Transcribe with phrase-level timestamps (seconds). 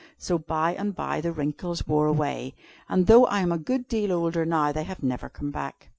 [0.17, 2.55] So by and by the wrinkles wore away,
[2.89, 5.89] and though I am a good deal older now, they have never come back.